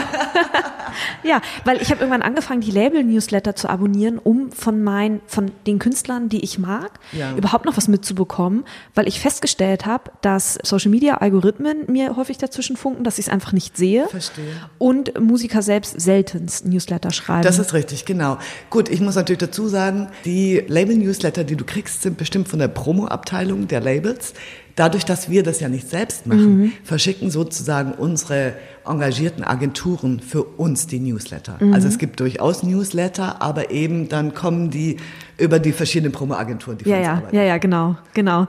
[1.23, 5.79] ja, weil ich habe irgendwann angefangen, die Label-Newsletter zu abonnieren, um von meinen, von den
[5.79, 7.35] Künstlern, die ich mag, ja.
[7.37, 8.65] überhaupt noch was mitzubekommen,
[8.95, 13.79] weil ich festgestellt habe, dass Social-Media-Algorithmen mir häufig dazwischen funken, dass ich es einfach nicht
[13.79, 14.07] sehe.
[14.09, 14.45] Verstehe.
[14.77, 17.43] Und Musiker selbst seltenst Newsletter schreiben.
[17.43, 18.39] Das ist richtig, genau.
[18.71, 22.69] Gut, ich muss natürlich dazu sagen, die Label-Newsletter, die du kriegst, sind bestimmt von der
[22.69, 24.35] Promo-Abteilung der Labels.
[24.77, 26.73] Dadurch, dass wir das ja nicht selbst machen, mhm.
[26.85, 28.55] verschicken sozusagen unsere
[28.87, 31.57] engagierten Agenturen für uns die Newsletter.
[31.61, 31.75] Mhm.
[31.75, 34.97] Also es gibt durchaus Newsletter, aber eben dann kommen die
[35.37, 37.37] über die verschiedenen Promo-Agenturen, die ja, für uns ja, arbeiten.
[37.37, 38.47] Ja, ja, genau, genau.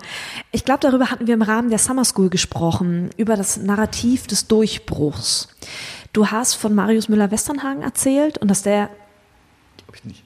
[0.51, 4.47] Ich glaube, darüber hatten wir im Rahmen der Summer School gesprochen, über das Narrativ des
[4.47, 5.49] Durchbruchs.
[6.13, 8.89] Du hast von Marius Müller-Westernhagen erzählt und dass der.
[9.91, 10.23] Glaube ich nicht.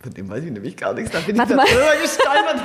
[0.00, 1.12] Von dem weiß ich nämlich gar nichts.
[1.12, 2.60] Da bin Warte ich darüber gestolpert.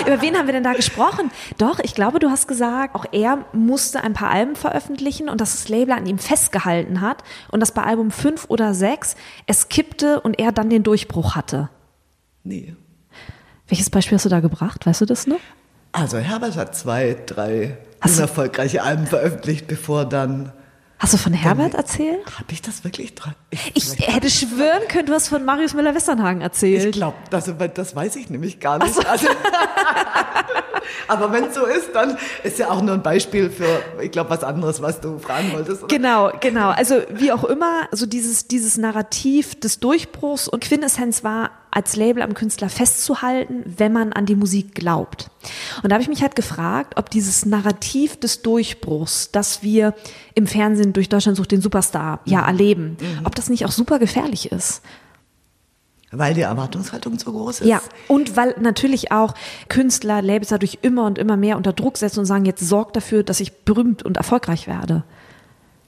[0.06, 1.30] Über wen haben wir denn da gesprochen?
[1.56, 5.52] Doch, ich glaube, du hast gesagt, auch er musste ein paar Alben veröffentlichen und dass
[5.52, 9.14] das Label an ihm festgehalten hat und dass bei Album 5 oder 6
[9.46, 11.70] es kippte und er dann den Durchbruch hatte.
[12.42, 12.74] Nee.
[13.68, 14.84] Welches Beispiel hast du da gebracht?
[14.84, 15.40] Weißt du das noch?
[15.92, 20.52] Also Herbert hat zwei, drei unerfolgreiche Alben veröffentlicht, bevor dann
[21.00, 22.24] Hast du von Herbert erzählt?
[22.26, 23.34] Habe ich das wirklich dran?
[23.50, 26.86] Ich, ich hätte schwören können, du hast von Marius Müller-Westernhagen erzählt.
[26.86, 28.94] Ich glaube, das, das weiß ich nämlich gar nicht.
[28.94, 29.02] So.
[29.02, 29.28] Also,
[31.06, 34.30] aber wenn es so ist, dann ist ja auch nur ein Beispiel für, ich glaube,
[34.30, 35.84] was anderes, was du fragen wolltest.
[35.84, 35.94] Oder?
[35.94, 36.70] Genau, genau.
[36.70, 42.22] Also wie auch immer, so dieses, dieses Narrativ des Durchbruchs und Quintessenz war, als Label
[42.22, 45.30] am Künstler festzuhalten, wenn man an die Musik glaubt.
[45.82, 49.94] Und da habe ich mich halt gefragt, ob dieses Narrativ des Durchbruchs, das wir
[50.34, 52.46] im Fernsehen durch Deutschland sucht den Superstar ja mhm.
[52.46, 53.26] erleben, mhm.
[53.26, 54.82] ob das nicht auch super gefährlich ist.
[56.10, 57.66] Weil die Erwartungshaltung so groß ist.
[57.66, 59.34] Ja, und weil natürlich auch
[59.68, 63.22] Künstler, Labels dadurch immer und immer mehr unter Druck setzen und sagen, jetzt sorgt dafür,
[63.22, 65.04] dass ich berühmt und erfolgreich werde.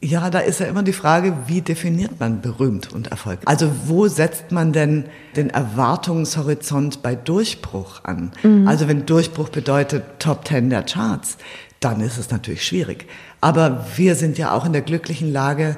[0.02, 3.46] Ja, da ist ja immer die Frage, wie definiert man berühmt und erfolgreich?
[3.46, 5.04] Also wo setzt man denn
[5.36, 8.32] den Erwartungshorizont bei Durchbruch an?
[8.42, 8.66] Mhm.
[8.66, 11.36] Also wenn Durchbruch bedeutet Top Ten der Charts,
[11.80, 13.06] dann ist es natürlich schwierig.
[13.42, 15.76] Aber wir sind ja auch in der glücklichen Lage,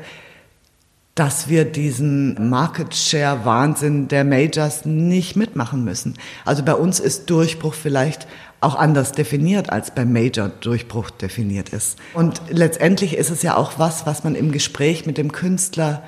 [1.14, 6.14] dass wir diesen Market Share Wahnsinn der Majors nicht mitmachen müssen.
[6.44, 8.26] Also bei uns ist Durchbruch vielleicht
[8.60, 11.98] auch anders definiert, als beim Major Durchbruch definiert ist.
[12.14, 16.02] Und letztendlich ist es ja auch was, was man im Gespräch mit dem Künstler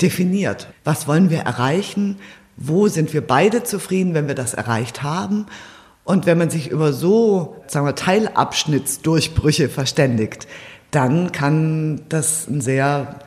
[0.00, 0.68] definiert.
[0.84, 2.16] Was wollen wir erreichen?
[2.56, 5.46] Wo sind wir beide zufrieden, wenn wir das erreicht haben?
[6.04, 10.46] Und wenn man sich über so, sagen wir, Teilabschnittsdurchbrüche verständigt,
[10.90, 13.18] dann kann das ein sehr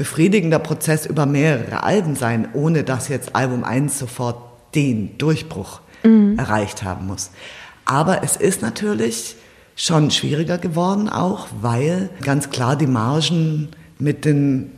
[0.00, 4.38] befriedigender Prozess über mehrere Alben sein, ohne dass jetzt Album 1 sofort
[4.74, 6.38] den Durchbruch mhm.
[6.38, 7.32] erreicht haben muss.
[7.84, 9.36] Aber es ist natürlich
[9.76, 14.70] schon schwieriger geworden auch, weil ganz klar die Margen mit den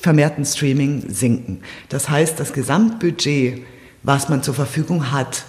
[0.00, 1.60] vermehrten Streaming sinken.
[1.90, 3.60] Das heißt, das Gesamtbudget,
[4.02, 5.44] was man zur Verfügung hat,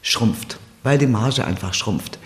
[0.00, 2.20] schrumpft, weil die Marge einfach schrumpft.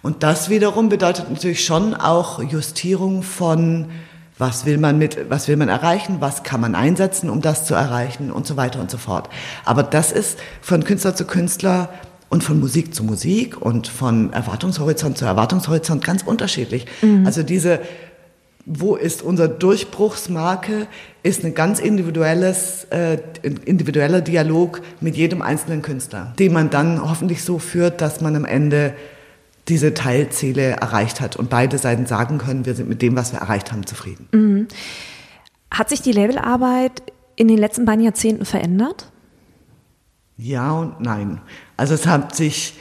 [0.00, 3.90] Und das wiederum bedeutet natürlich schon auch Justierung von
[4.38, 7.74] was will man mit, was will man erreichen, was kann man einsetzen, um das zu
[7.74, 9.28] erreichen und so weiter und so fort.
[9.64, 11.88] Aber das ist von Künstler zu Künstler
[12.28, 16.86] und von Musik zu Musik und von Erwartungshorizont zu Erwartungshorizont ganz unterschiedlich.
[17.02, 17.26] Mhm.
[17.26, 17.80] Also diese,
[18.64, 20.86] wo ist unser Durchbruchsmarke,
[21.22, 23.18] ist ein ganz individuelles, äh,
[23.64, 28.44] individueller Dialog mit jedem einzelnen Künstler, den man dann hoffentlich so führt, dass man am
[28.44, 28.94] Ende
[29.68, 33.40] diese Teilziele erreicht hat und beide Seiten sagen können, wir sind mit dem, was wir
[33.40, 34.28] erreicht haben, zufrieden.
[34.32, 34.68] Mhm.
[35.70, 37.02] Hat sich die Labelarbeit
[37.36, 39.10] in den letzten beiden Jahrzehnten verändert?
[40.36, 41.40] Ja und nein.
[41.76, 42.74] Also es hat sich,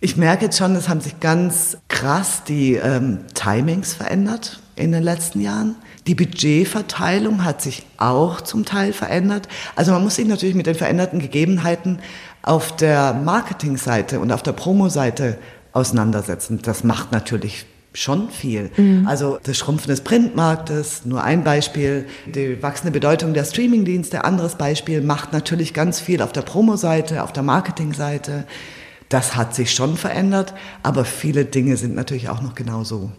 [0.00, 5.02] ich merke jetzt schon, es haben sich ganz krass die ähm, Timings verändert in den
[5.02, 5.76] letzten Jahren.
[6.06, 9.48] Die Budgetverteilung hat sich auch zum Teil verändert.
[9.74, 11.98] Also man muss sich natürlich mit den veränderten Gegebenheiten
[12.42, 15.38] auf der Marketingseite und auf der Promo-Seite
[15.74, 16.60] auseinandersetzen.
[16.62, 18.70] Das macht natürlich schon viel.
[18.76, 19.06] Mhm.
[19.06, 25.00] Also das Schrumpfen des Printmarktes, nur ein Beispiel, die wachsende Bedeutung der Streamingdienste, anderes Beispiel,
[25.00, 28.46] macht natürlich ganz viel auf der Promo-Seite, auf der Marketing-Seite.
[29.08, 33.12] Das hat sich schon verändert, aber viele Dinge sind natürlich auch noch genauso.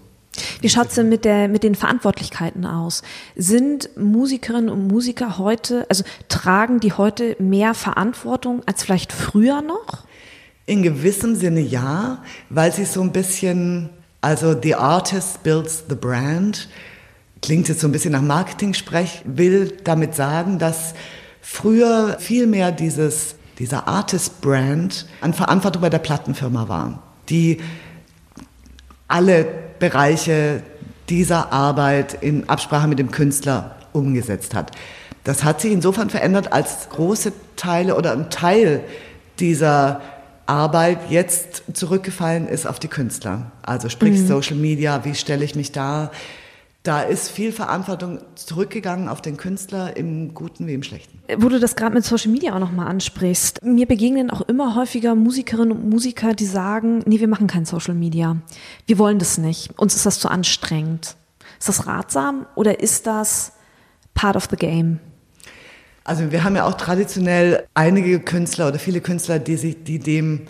[0.59, 3.03] Wie schaut es denn mit, der, mit den Verantwortlichkeiten aus?
[3.37, 10.05] Sind Musikerinnen und Musiker heute, also tragen die heute mehr Verantwortung als vielleicht früher noch?
[10.65, 13.89] In gewissem Sinne ja, weil sie so ein bisschen,
[14.21, 16.67] also the artist builds the brand,
[17.41, 20.95] klingt jetzt so ein bisschen nach Marketing-Sprech, will damit sagen, dass
[21.41, 27.59] früher viel mehr dieses, dieser Artist-Brand an Verantwortung bei der Plattenfirma war, die
[29.07, 29.45] alle
[29.77, 30.63] Bereiche
[31.09, 34.71] dieser Arbeit in Absprache mit dem Künstler umgesetzt hat.
[35.23, 38.81] Das hat sich insofern verändert, als große Teile oder ein Teil
[39.39, 40.01] dieser
[40.47, 43.51] Arbeit jetzt zurückgefallen ist auf die Künstler.
[43.61, 44.27] Also sprich mhm.
[44.27, 46.11] Social Media, wie stelle ich mich da?
[46.83, 51.19] Da ist viel Verantwortung zurückgegangen auf den Künstler im Guten wie im Schlechten.
[51.37, 53.63] Wo du das gerade mit Social Media auch nochmal ansprichst.
[53.63, 57.95] Mir begegnen auch immer häufiger Musikerinnen und Musiker, die sagen, nee, wir machen kein Social
[57.95, 58.37] Media.
[58.85, 59.71] Wir wollen das nicht.
[59.79, 61.15] Uns ist das zu anstrengend.
[61.57, 63.53] Ist das ratsam oder ist das
[64.13, 64.99] part of the game?
[66.05, 70.41] Also wir haben ja auch traditionell einige Künstler oder viele Künstler, die sich, die dem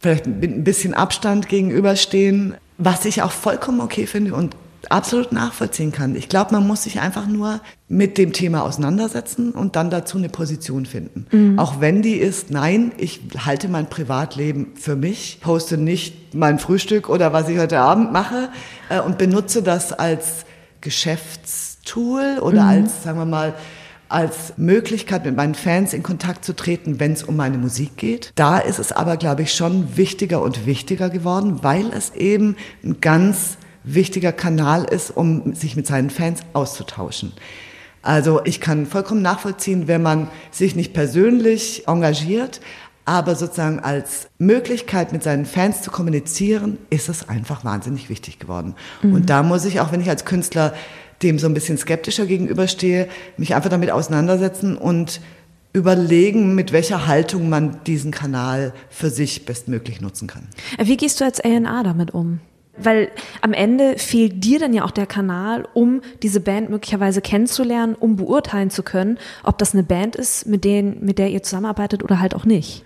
[0.00, 4.56] vielleicht mit ein bisschen Abstand gegenüberstehen, was ich auch vollkommen okay finde und
[4.88, 6.16] absolut nachvollziehen kann.
[6.16, 10.30] Ich glaube, man muss sich einfach nur mit dem Thema auseinandersetzen und dann dazu eine
[10.30, 11.26] Position finden.
[11.30, 11.58] Mhm.
[11.58, 17.10] Auch wenn die ist, nein, ich halte mein Privatleben für mich, poste nicht mein Frühstück
[17.10, 18.48] oder was ich heute Abend mache
[18.88, 20.46] äh, und benutze das als
[20.80, 22.68] Geschäftstool oder mhm.
[22.68, 23.54] als, sagen wir mal,
[24.10, 28.32] als Möglichkeit, mit meinen Fans in Kontakt zu treten, wenn es um meine Musik geht.
[28.34, 33.00] Da ist es aber, glaube ich, schon wichtiger und wichtiger geworden, weil es eben ein
[33.00, 37.32] ganz wichtiger Kanal ist, um sich mit seinen Fans auszutauschen.
[38.02, 42.60] Also ich kann vollkommen nachvollziehen, wenn man sich nicht persönlich engagiert,
[43.04, 48.74] aber sozusagen als Möglichkeit mit seinen Fans zu kommunizieren, ist es einfach wahnsinnig wichtig geworden.
[49.02, 49.14] Mhm.
[49.14, 50.74] Und da muss ich, auch wenn ich als Künstler
[51.22, 55.20] dem so ein bisschen skeptischer gegenüberstehe, mich einfach damit auseinandersetzen und
[55.72, 60.48] überlegen, mit welcher Haltung man diesen Kanal für sich bestmöglich nutzen kann.
[60.82, 62.40] Wie gehst du als A&A damit um?
[62.76, 67.94] Weil am Ende fehlt dir dann ja auch der Kanal, um diese Band möglicherweise kennenzulernen,
[67.94, 72.02] um beurteilen zu können, ob das eine Band ist, mit, denen, mit der ihr zusammenarbeitet
[72.02, 72.84] oder halt auch nicht.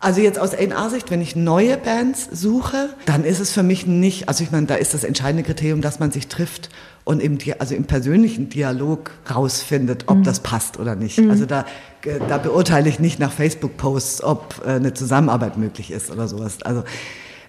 [0.00, 4.28] Also jetzt aus A&R-Sicht, wenn ich neue Bands suche, dann ist es für mich nicht,
[4.28, 6.70] also ich meine, da ist das entscheidende Kriterium, dass man sich trifft
[7.08, 10.24] und im, also im persönlichen Dialog rausfindet, ob mhm.
[10.24, 11.18] das passt oder nicht.
[11.18, 11.30] Mhm.
[11.30, 11.64] Also da,
[12.04, 16.62] äh, da beurteile ich nicht nach Facebook-Posts, ob äh, eine Zusammenarbeit möglich ist oder sowas.
[16.64, 16.84] Also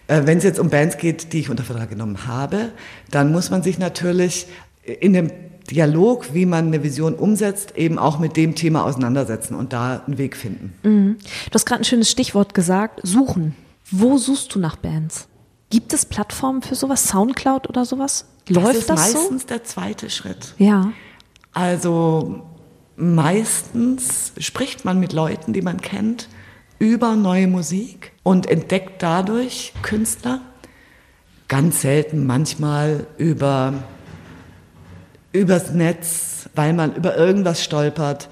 [0.07, 2.69] äh, wenn es jetzt um Bands geht, die ich unter Vertrag genommen habe,
[3.11, 4.47] dann muss man sich natürlich
[4.81, 5.29] in dem
[5.69, 10.17] Dialog, wie man eine Vision umsetzt, eben auch mit dem Thema auseinandersetzen und da einen
[10.17, 10.73] Weg finden.
[10.83, 11.17] Mhm.
[11.49, 13.57] Du hast gerade ein schönes Stichwort gesagt, suchen.
[13.91, 15.27] Wo suchst du nach Bands?
[15.69, 17.07] Gibt es Plattformen für sowas?
[17.07, 18.25] Soundcloud oder sowas?
[18.47, 19.47] Läuft das, ist das meistens so?
[19.47, 20.55] der zweite Schritt.
[20.57, 20.91] Ja.
[21.53, 22.41] Also
[22.95, 26.27] meistens spricht man mit Leuten, die man kennt,
[26.79, 30.41] über neue Musik und entdeckt dadurch Künstler.
[31.47, 33.73] Ganz selten manchmal über
[35.31, 38.29] übers Netz, weil man über irgendwas stolpert.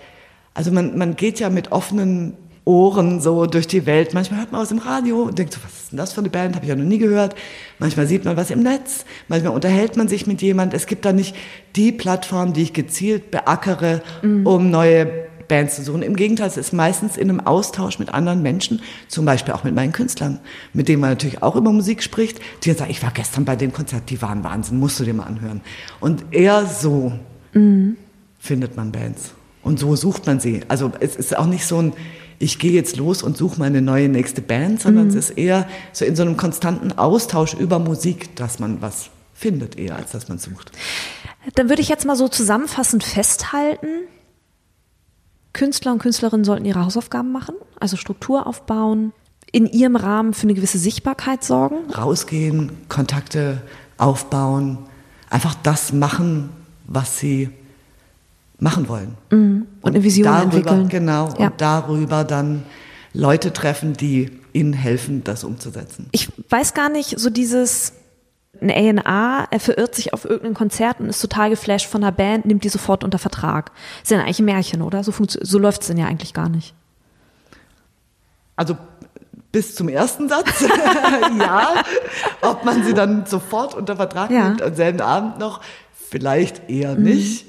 [0.54, 2.36] Also man, man geht ja mit offenen
[2.68, 4.14] Ohren so durch die Welt.
[4.14, 6.30] Manchmal hört man aus dem Radio und denkt so, was ist denn das für eine
[6.30, 6.56] Band?
[6.56, 7.34] Habe ich ja noch nie gehört.
[7.80, 9.06] Manchmal sieht man was im Netz.
[9.30, 10.74] Manchmal unterhält man sich mit jemand.
[10.74, 11.36] Es gibt da nicht
[11.76, 14.46] die Plattform, die ich gezielt beackere, mhm.
[14.46, 16.02] um neue Bands zu suchen.
[16.02, 19.74] Im Gegenteil, es ist meistens in einem Austausch mit anderen Menschen, zum Beispiel auch mit
[19.74, 20.40] meinen Künstlern,
[20.74, 23.56] mit denen man natürlich auch über Musik spricht, die dann sagen, ich war gestern bei
[23.56, 25.62] dem Konzert, die waren Wahnsinn, musst du dir mal anhören.
[26.02, 27.14] Und eher so
[27.54, 27.96] mhm.
[28.40, 29.32] findet man Bands.
[29.64, 30.62] Und so sucht man sie.
[30.68, 31.94] Also es ist auch nicht so ein,
[32.40, 35.10] ich gehe jetzt los und suche meine neue nächste Band, sondern mhm.
[35.10, 39.78] es ist eher so in so einem konstanten Austausch über Musik, dass man was findet,
[39.78, 40.72] eher als dass man sucht.
[41.56, 43.88] Dann würde ich jetzt mal so zusammenfassend festhalten,
[45.58, 49.12] Künstler und Künstlerinnen sollten ihre Hausaufgaben machen, also Struktur aufbauen,
[49.52, 51.92] in ihrem Rahmen für eine gewisse Sichtbarkeit sorgen.
[51.92, 53.62] Rausgehen, Kontakte
[53.98, 54.78] aufbauen,
[55.32, 56.50] einfach das machen,
[56.86, 57.50] was sie
[58.60, 59.16] machen wollen.
[59.32, 59.68] Mhm.
[59.82, 60.90] Und, eine Vision darüber, entwickeln.
[60.90, 61.48] Genau, ja.
[61.48, 62.64] und darüber dann
[63.14, 66.08] Leute treffen, die ihnen helfen, das umzusetzen.
[66.12, 67.94] Ich weiß gar nicht, so dieses
[68.60, 68.72] ein
[69.06, 72.64] A&A, er verirrt sich auf irgendein Konzert und ist total geflasht von der Band, nimmt
[72.64, 73.72] die sofort unter Vertrag.
[74.02, 75.04] ist ja eigentlich ein Märchen, oder?
[75.04, 76.74] So, so läuft es denn ja eigentlich gar nicht.
[78.56, 78.76] Also
[79.52, 80.62] bis zum ersten Satz,
[81.40, 81.84] ja.
[82.42, 84.50] Ob man sie dann sofort unter Vertrag ja.
[84.50, 85.62] nimmt, am selben Abend noch,
[85.94, 87.04] vielleicht eher mhm.
[87.04, 87.46] nicht.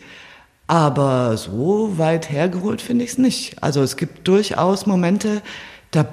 [0.69, 3.63] Aber so weit hergeholt finde ich es nicht.
[3.63, 5.43] Also es gibt durchaus Momente,
[5.91, 6.07] da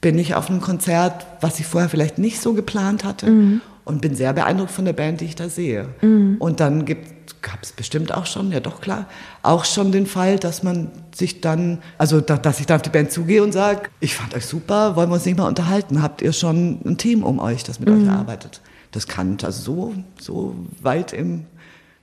[0.00, 3.26] bin ich auf einem Konzert, was ich vorher vielleicht nicht so geplant hatte.
[3.26, 5.88] Mhm und bin sehr beeindruckt von der Band, die ich da sehe.
[6.02, 6.36] Mhm.
[6.40, 9.06] Und dann gab es bestimmt auch schon, ja doch klar,
[9.42, 12.90] auch schon den Fall, dass man sich dann, also da, dass ich dann auf die
[12.90, 16.02] Band zugehe und sage, ich fand euch super, wollen wir uns nicht mal unterhalten?
[16.02, 18.02] Habt ihr schon ein Team um euch, das mit mhm.
[18.02, 18.60] euch arbeitet?
[18.90, 21.44] Das kann, also so, so weit im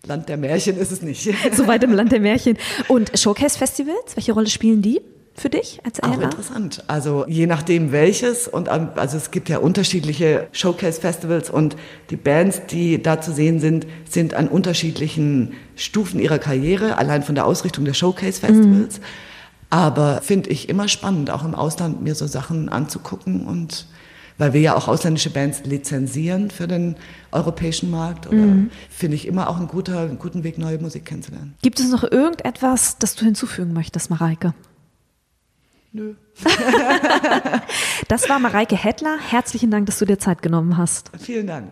[0.06, 1.34] Land der Märchen ist es nicht.
[1.54, 2.58] So weit im Land der Märchen.
[2.90, 5.02] Und Showcase-Festivals, welche Rolle spielen die?
[5.36, 6.84] für dich als Auch interessant.
[6.86, 11.76] Also je nachdem welches und also es gibt ja unterschiedliche Showcase Festivals und
[12.12, 17.34] die Bands, die da zu sehen sind, sind an unterschiedlichen Stufen ihrer Karriere, allein von
[17.34, 19.00] der Ausrichtung der Showcase Festivals.
[19.00, 19.04] Mhm.
[19.72, 23.88] Aber finde ich immer spannend, auch im Ausland mir so Sachen anzugucken und
[24.38, 26.96] weil wir ja auch ausländische Bands lizenzieren für den
[27.32, 28.32] europäischen Markt.
[28.32, 28.72] Mhm.
[28.90, 31.56] finde ich immer auch ein guter, einen guten Weg, neue Musik kennenzulernen.
[31.62, 34.54] Gibt es noch irgendetwas, das du hinzufügen möchtest, Mareike?
[35.92, 36.16] Nö.
[38.08, 39.18] das war Mareike Hettler.
[39.30, 41.12] Herzlichen Dank, dass du dir Zeit genommen hast.
[41.20, 41.72] Vielen Dank.